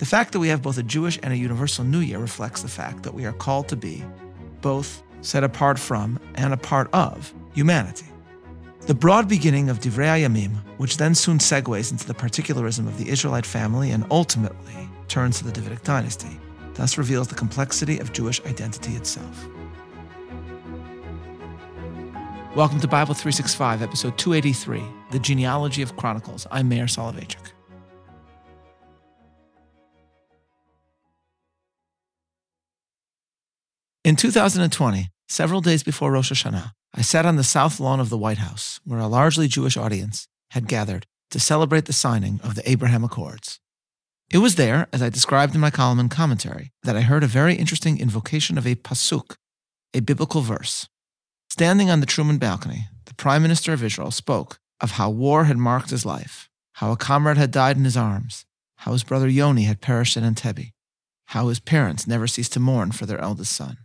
[0.00, 2.68] The fact that we have both a Jewish and a universal New Year reflects the
[2.68, 4.02] fact that we are called to be
[4.62, 8.06] both set apart from and a part of humanity.
[8.86, 13.10] The broad beginning of Divrei Yamim, which then soon segues into the particularism of the
[13.10, 16.40] Israelite family and ultimately turns to the Davidic dynasty,
[16.72, 19.46] thus reveals the complexity of Jewish identity itself.
[22.56, 26.46] Welcome to Bible 365, episode 283, The Genealogy of Chronicles.
[26.50, 27.52] I'm Meir Soloveichik.
[34.10, 38.18] In 2020, several days before Rosh Hashanah, I sat on the south lawn of the
[38.18, 42.68] White House, where a largely Jewish audience had gathered to celebrate the signing of the
[42.68, 43.60] Abraham Accords.
[44.28, 47.28] It was there, as I described in my column and commentary, that I heard a
[47.28, 49.36] very interesting invocation of a pasuk,
[49.94, 50.88] a biblical verse.
[51.48, 55.56] Standing on the Truman balcony, the Prime Minister of Israel spoke of how war had
[55.56, 58.44] marked his life, how a comrade had died in his arms,
[58.78, 60.72] how his brother Yoni had perished in Entebbe,
[61.26, 63.78] how his parents never ceased to mourn for their eldest son.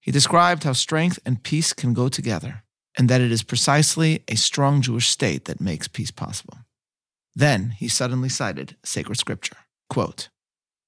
[0.00, 2.62] He described how strength and peace can go together,
[2.96, 6.58] and that it is precisely a strong Jewish state that makes peace possible.
[7.34, 9.56] Then he suddenly cited sacred scripture.
[9.88, 10.28] Quote,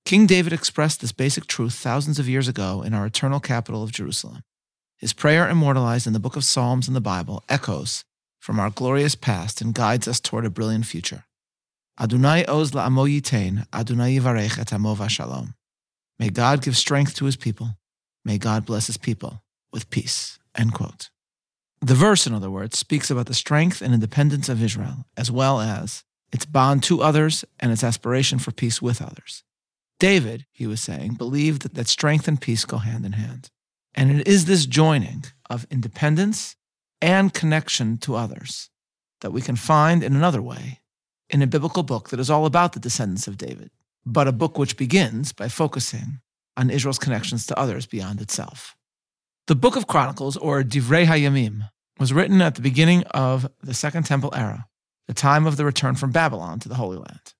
[0.05, 3.93] King David expressed this basic truth thousands of years ago in our eternal capital of
[3.93, 4.43] Jerusalem.
[4.99, 8.05] His prayer, immortalized in the book of Psalms and the Bible, echoes
[8.41, 11.25] from our glorious past and guides us toward a brilliant future.
[12.01, 14.97] Adonai oz la'amo yitain, Adonai yivarech et amo.
[16.19, 17.77] May God give strength to his people
[18.25, 19.43] May God bless his people
[19.73, 20.39] with peace.
[20.55, 21.11] End quote.
[21.81, 25.61] The verse, in other words, speaks about the strength and independence of Israel, as well
[25.61, 29.43] as its bond to others and its aspiration for peace with others.
[29.99, 33.51] David, he was saying, believed that, that strength and peace go hand in hand.
[33.95, 36.57] And it is this joining of independence
[37.01, 38.71] and connection to others
[39.21, 40.81] that we can find in another way
[41.29, 43.71] in a biblical book that is all about the descendants of David,
[44.07, 46.21] but a book which begins by focusing
[46.57, 48.77] on Israel's connections to others beyond itself.
[49.47, 51.69] The Book of Chronicles, or Divrei Hayamim,
[51.99, 54.67] was written at the beginning of the Second Temple era,
[55.07, 57.35] the time of the return from Babylon to the Holy Land.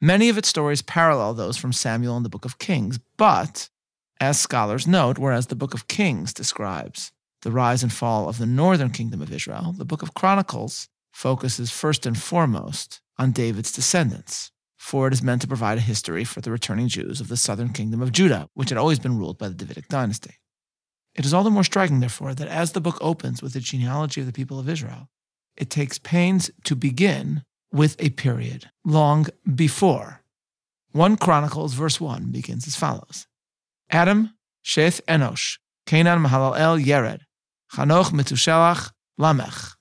[0.00, 3.68] Many of its stories parallel those from Samuel and the Book of Kings, but,
[4.20, 8.46] as scholars note, whereas the Book of Kings describes the rise and fall of the
[8.46, 14.52] northern kingdom of Israel, the Book of Chronicles focuses first and foremost on David's descendants,
[14.78, 17.72] for it is meant to provide a history for the returning Jews of the southern
[17.72, 20.36] kingdom of Judah, which had always been ruled by the Davidic dynasty.
[21.14, 24.20] It is all the more striking, therefore, that as the book opens with the genealogy
[24.20, 25.10] of the people of Israel,
[25.56, 30.22] it takes pains to begin with a period long before.
[30.92, 33.26] 1 Chronicles, verse 1, begins as follows
[33.90, 34.34] Adam,
[34.64, 37.20] Sheth, Enosh, Canaan, Mahalalel, Yered,
[37.74, 39.74] Hanoch, Metushelach, Lamech,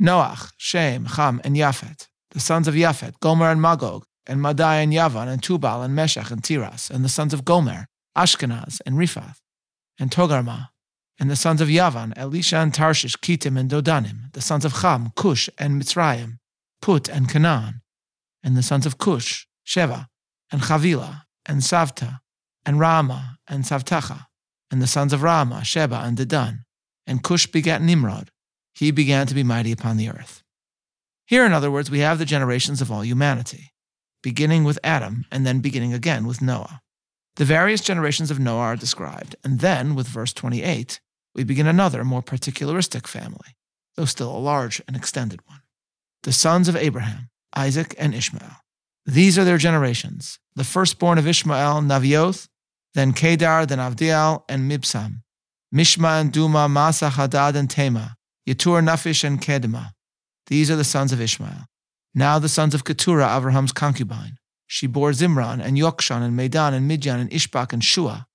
[0.00, 4.92] Noach, Shem, Ham, and Yaphet, the sons of Yaphet, Gomer and Magog, and Madai and
[4.92, 9.38] Yavan, and Tubal, and Meshach, and Tiras, and the sons of Gomer, Ashkenaz, and Riphath,
[9.98, 10.68] and Togarma,
[11.18, 15.12] and the sons of Yavan, Elisha and Tarshish, Kittim and Dodanim, the sons of Cham,
[15.16, 16.38] Cush and Mitzrayim,
[16.80, 17.80] Put and Canaan,
[18.44, 20.06] and the sons of Cush, Sheva,
[20.52, 22.20] and Chavila, and Savta,
[22.64, 24.26] and Rama, and Savtacha,
[24.70, 26.60] and the sons of Rama, Sheba, and Dedan.
[27.06, 28.30] And Cush begat Nimrod.
[28.74, 30.42] He began to be mighty upon the earth.
[31.26, 33.72] Here, in other words, we have the generations of all humanity
[34.22, 36.80] beginning with Adam and then beginning again with Noah.
[37.36, 41.00] The various generations of Noah are described, and then, with verse 28,
[41.34, 43.56] we begin another, more particularistic family,
[43.96, 45.60] though still a large and extended one.
[46.24, 48.56] The sons of Abraham, Isaac, and Ishmael.
[49.06, 50.38] These are their generations.
[50.56, 52.48] The firstborn of Ishmael, Navioth,
[52.94, 55.22] then Kedar, then Avdiel, and Mibsam,
[55.72, 58.16] Mishma and Duma, Masa, Hadad, and Tema,
[58.48, 59.90] Yetur, Nafish, and Kedema.
[60.48, 61.66] These are the sons of Ishmael.
[62.14, 64.38] Now the sons of Keturah, Abraham's concubine.
[64.66, 68.26] She bore Zimran and Yokshan and Medan and Midian and Ishbak and Shua.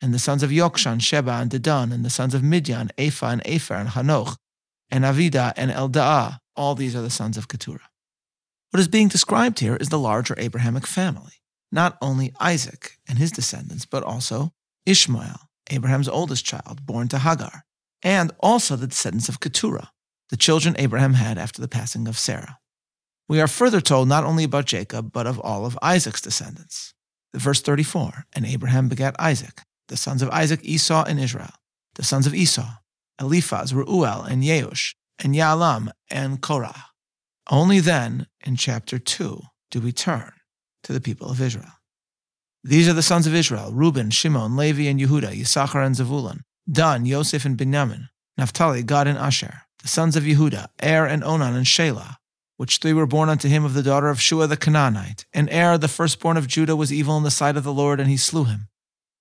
[0.00, 1.92] And the sons of Yokshan, Sheba and Dedan.
[1.92, 4.36] And the sons of Midian, Epha and Epher and Hanoch.
[4.90, 6.38] And Avida and Eldaah.
[6.56, 7.90] All these are the sons of Keturah.
[8.70, 11.34] What is being described here is the larger Abrahamic family.
[11.70, 14.52] Not only Isaac and his descendants, but also
[14.86, 17.64] Ishmael, Abraham's oldest child, born to Hagar,
[18.02, 19.90] and also the descendants of Keturah,
[20.30, 22.58] the children Abraham had after the passing of Sarah.
[23.32, 26.92] We are further told not only about Jacob, but of all of Isaac's descendants.
[27.32, 31.54] The verse 34 And Abraham begat Isaac, the sons of Isaac, Esau, and Israel,
[31.94, 32.68] the sons of Esau,
[33.18, 34.94] Eliphaz, Reuel, and Yeush,
[35.24, 36.88] and Yaalam, and Korah.
[37.50, 39.40] Only then, in chapter 2,
[39.70, 40.32] do we turn
[40.82, 41.72] to the people of Israel.
[42.62, 46.40] These are the sons of Israel Reuben, Shimon, Levi, and Yehuda, Yisachar, and Zavulun,
[46.70, 51.56] Dan, Yosef, and Binyamin, Naphtali, Gad, and Asher, the sons of Yehuda, Er, and Onan,
[51.56, 52.16] and Shelah,
[52.56, 55.26] which three were born unto him of the daughter of Shua the Canaanite.
[55.32, 58.08] And Er, the firstborn of Judah, was evil in the sight of the Lord, and
[58.08, 58.68] he slew him.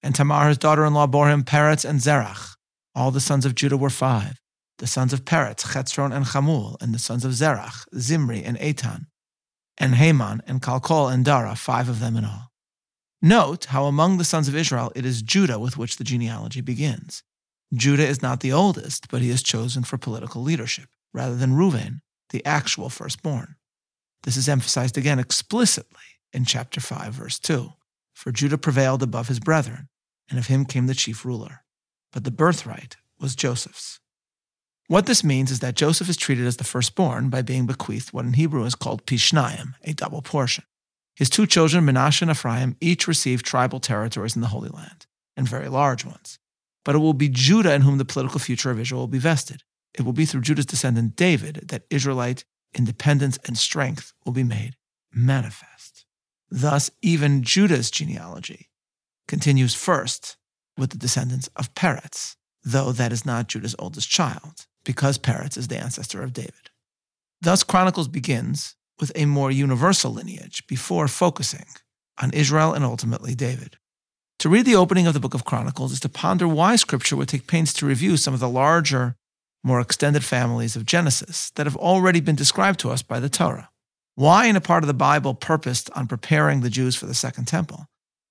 [0.04, 2.56] And Tamar, his daughter in law, bore him Peretz and Zerach.
[2.96, 4.40] All the sons of Judah were five.
[4.80, 9.06] The sons of Peretz, Chetzron and Chamul, and the sons of Zerach, Zimri and Etan,
[9.78, 12.52] and Heman and Kalkol and Dara, five of them in all.
[13.22, 17.24] Note how among the sons of Israel it is Judah with which the genealogy begins.
[17.74, 22.02] Judah is not the oldest, but he is chosen for political leadership, rather than Reuven,
[22.32, 23.56] the actual firstborn.
[24.24, 26.00] This is emphasized again explicitly
[26.34, 27.72] in chapter 5, verse 2.
[28.14, 29.90] For Judah prevailed above his brethren,
[30.30, 31.64] and of him came the chief ruler.
[32.12, 34.00] But the birthright was Joseph's.
[34.88, 38.26] What this means is that Joseph is treated as the firstborn by being bequeathed what
[38.26, 40.66] in Hebrew is called pishnayim, a double portion.
[41.16, 45.06] His two children, Menashe and Ephraim, each received tribal territories in the Holy Land,
[45.38, 46.40] and very large ones.
[46.84, 49.64] But it will be Judah in whom the political future of Israel will be vested.
[49.94, 54.76] It will be through Judah's descendant David that Israelite independence and strength will be made
[55.14, 56.06] manifest.
[56.50, 58.70] Thus, even Judah's genealogy
[59.28, 60.38] continues first
[60.78, 65.68] with the descendants of Peretz, though that is not Judah's oldest child, because Peretz is
[65.68, 66.70] the ancestor of David.
[67.42, 71.66] Thus, Chronicles begins with a more universal lineage before focusing
[72.22, 73.78] on Israel and ultimately David.
[74.40, 77.30] To read the opening of the book of Chronicles is to ponder why Scripture would
[77.30, 79.16] take pains to review some of the larger,
[79.64, 83.70] more extended families of Genesis that have already been described to us by the Torah.
[84.16, 87.46] Why, in a part of the Bible purposed on preparing the Jews for the Second
[87.46, 87.86] Temple,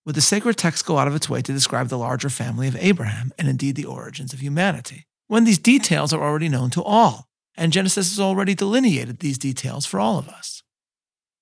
[0.05, 2.77] would the sacred text go out of its way to describe the larger family of
[2.77, 7.29] Abraham and indeed the origins of humanity, when these details are already known to all,
[7.57, 10.63] and Genesis has already delineated these details for all of us?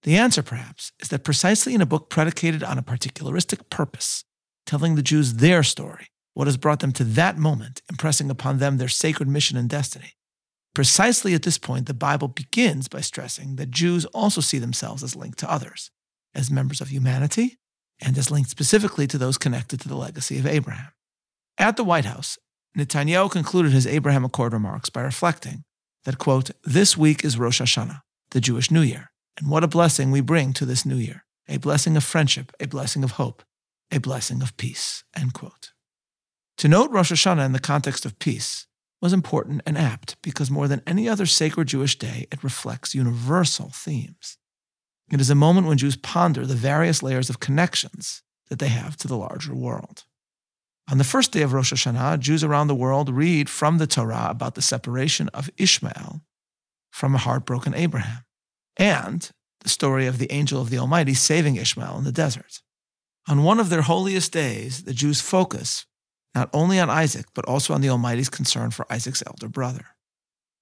[0.02, 4.24] The answer, perhaps, is that precisely in a book predicated on a particularistic purpose,
[4.66, 6.08] telling the Jews their story,
[6.38, 10.12] what has brought them to that moment, impressing upon them their sacred mission and destiny.
[10.72, 15.16] Precisely at this point, the Bible begins by stressing that Jews also see themselves as
[15.16, 15.90] linked to others,
[16.36, 17.58] as members of humanity,
[18.00, 20.92] and as linked specifically to those connected to the legacy of Abraham.
[21.58, 22.38] At the White House,
[22.78, 25.64] Netanyahu concluded his Abraham Accord remarks by reflecting
[26.04, 30.12] that, quote, this week is Rosh Hashanah, the Jewish New Year, and what a blessing
[30.12, 33.42] we bring to this new year a blessing of friendship, a blessing of hope,
[33.90, 35.72] a blessing of peace, end quote.
[36.58, 38.66] To note Rosh Hashanah in the context of peace
[39.00, 43.70] was important and apt because more than any other sacred Jewish day, it reflects universal
[43.72, 44.38] themes.
[45.12, 48.96] It is a moment when Jews ponder the various layers of connections that they have
[48.96, 50.02] to the larger world.
[50.90, 54.26] On the first day of Rosh Hashanah, Jews around the world read from the Torah
[54.28, 56.22] about the separation of Ishmael
[56.90, 58.24] from a heartbroken Abraham
[58.76, 59.30] and
[59.60, 62.62] the story of the angel of the Almighty saving Ishmael in the desert.
[63.28, 65.86] On one of their holiest days, the Jews focus
[66.38, 69.86] not only on Isaac, but also on the Almighty's concern for Isaac's elder brother.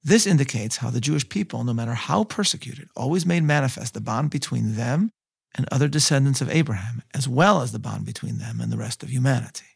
[0.02, 4.30] This indicates how the Jewish people, no matter how persecuted, always made manifest the bond
[4.30, 5.10] between them
[5.54, 9.02] and other descendants of Abraham, as well as the bond between them and the rest
[9.02, 9.66] of humanity,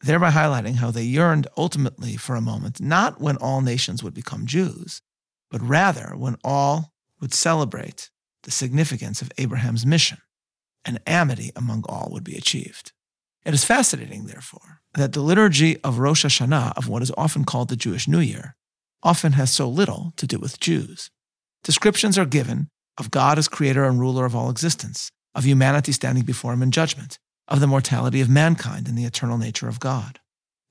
[0.00, 4.46] thereby highlighting how they yearned ultimately for a moment, not when all nations would become
[4.46, 5.02] Jews,
[5.50, 8.08] but rather when all would celebrate
[8.44, 10.18] the significance of Abraham's mission,
[10.84, 12.92] and amity among all would be achieved.
[13.44, 17.68] It is fascinating, therefore, that the liturgy of Rosh Hashanah, of what is often called
[17.68, 18.54] the Jewish New Year,
[19.02, 21.10] often has so little to do with Jews.
[21.64, 26.24] Descriptions are given of God as creator and ruler of all existence, of humanity standing
[26.24, 27.18] before him in judgment,
[27.48, 30.20] of the mortality of mankind and the eternal nature of God.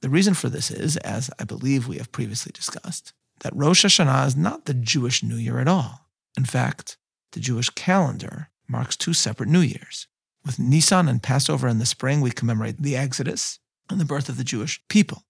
[0.02, 4.28] The reason for this is, as I believe we have previously discussed, that Rosh Hashanah
[4.28, 6.08] is not the Jewish New Year at all.
[6.38, 6.98] In fact,
[7.32, 10.08] the Jewish calendar marks two separate New Years.
[10.46, 14.38] With Nisan and Passover in the spring, we commemorate the Exodus and the birth of
[14.38, 15.24] the Jewish people.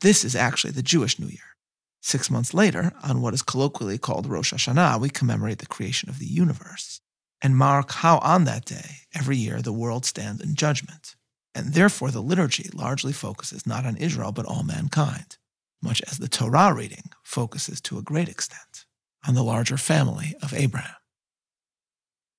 [0.00, 1.56] This is actually the Jewish New Year.
[2.00, 6.18] Six months later, on what is colloquially called Rosh Hashanah, we commemorate the creation of
[6.18, 7.00] the universe
[7.42, 11.16] and mark how on that day, every year, the world stands in judgment.
[11.54, 15.36] And therefore, the liturgy largely focuses not on Israel, but all mankind,
[15.82, 18.86] much as the Torah reading focuses to a great extent
[19.26, 20.96] on the larger family of Abraham.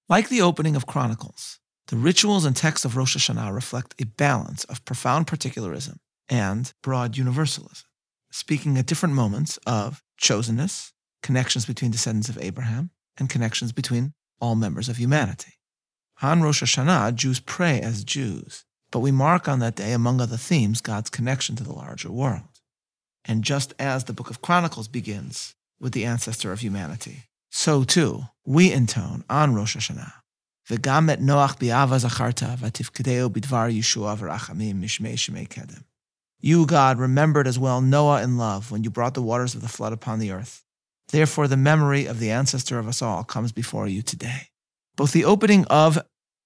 [0.09, 4.63] Like the opening of Chronicles, the rituals and texts of Rosh Hashanah reflect a balance
[4.65, 5.97] of profound particularism
[6.29, 7.85] and broad universalism,
[8.31, 14.55] speaking at different moments of chosenness, connections between descendants of Abraham, and connections between all
[14.55, 15.53] members of humanity.
[16.21, 20.37] On Rosh Hashanah, Jews pray as Jews, but we mark on that day, among other
[20.37, 22.61] themes, God's connection to the larger world.
[23.25, 28.23] And just as the book of Chronicles begins with the ancestor of humanity, so too
[28.45, 30.22] we intone on Rosh Hashanah
[30.70, 35.82] וגם את נוח ביאבה זכרת, ותפקדהו בדבר ישוע ורחמים משמי שמי קדם.
[36.42, 39.68] You, God, remembered as well Noah in love when you brought the waters of the
[39.68, 40.62] flood upon the earth.
[41.08, 44.50] Therefore, the memory of the ancestor of us all comes before you today.
[44.96, 45.98] Both the opening of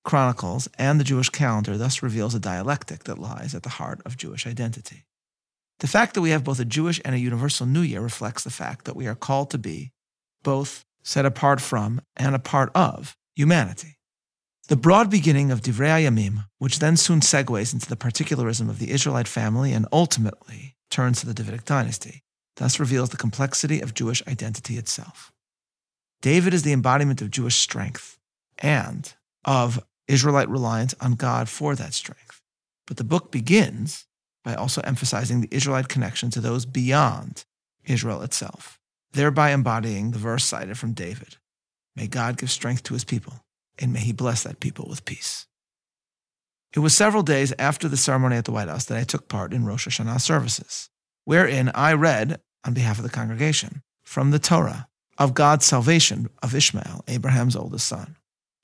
[0.04, 4.16] Chronicles and the Jewish calendar thus reveals a dialectic that lies at the heart of
[4.16, 5.04] Jewish identity.
[5.80, 8.50] The fact that we have both a Jewish and a universal New Year reflects the
[8.50, 9.92] fact that we are called to be
[10.42, 13.95] both set apart from and a part of humanity.
[14.67, 18.91] The broad beginning of Divrei Yamim, which then soon segues into the particularism of the
[18.91, 22.23] Israelite family and ultimately turns to the Davidic dynasty,
[22.57, 25.31] thus reveals the complexity of Jewish identity itself.
[26.21, 28.19] David is the embodiment of Jewish strength
[28.57, 29.13] and
[29.45, 32.41] of Israelite reliance on God for that strength.
[32.87, 34.05] But the book begins
[34.43, 37.45] by also emphasizing the Israelite connection to those beyond
[37.85, 38.81] Israel itself,
[39.13, 41.37] thereby embodying the verse cited from David
[41.95, 43.43] May God give strength to his people,
[43.79, 45.47] and may he bless that people with peace.
[46.75, 49.53] It was several days after the ceremony at the White House that I took part
[49.53, 50.89] in Rosh Hashanah services,
[51.25, 56.53] wherein I read, on behalf of the congregation, from the Torah, of God's salvation of
[56.53, 58.17] Ishmael, Abraham's oldest son.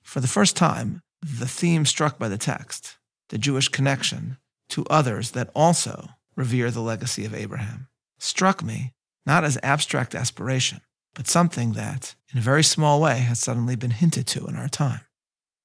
[0.04, 2.98] For the first time, the theme struck by the text,
[3.30, 4.38] the Jewish connection
[4.70, 7.88] to others that also revere the legacy of Abraham,
[8.20, 8.94] struck me
[9.26, 10.82] not as abstract aspiration,
[11.16, 14.68] but something that, in a very small way, had suddenly been hinted to in our
[14.68, 15.02] time.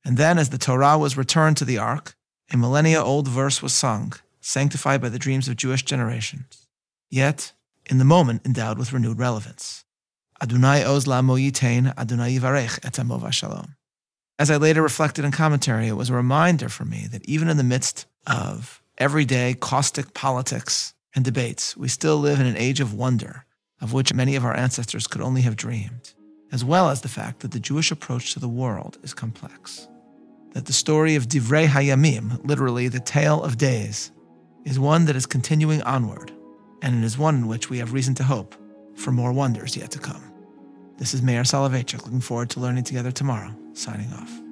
[0.04, 2.14] And then, as the Torah was returned to the ark,
[2.52, 6.68] a millennia old verse was sung, sanctified by the dreams of Jewish generations,
[7.10, 7.52] yet,
[7.86, 9.84] in the moment, endowed with renewed relevance.
[10.42, 13.74] Adonai oz la moyitain, Adonai yivarech shalom.
[14.38, 17.56] As I later reflected in Commentary, it was a reminder for me that even in
[17.56, 22.94] the midst of everyday caustic politics and debates, we still live in an age of
[22.94, 23.46] wonder
[23.80, 26.12] of which many of our ancestors could only have dreamed,
[26.52, 29.88] as well as the fact that the Jewish approach to the world is complex.
[30.52, 34.10] That the story of Divrei Hayamim, literally the tale of days,
[34.64, 36.32] is one that is continuing onward,
[36.82, 38.54] and it is one in which we have reason to hope
[38.94, 40.22] for more wonders yet to come.
[40.96, 44.47] This is Meir Soloveichik, looking forward to learning together tomorrow signing off.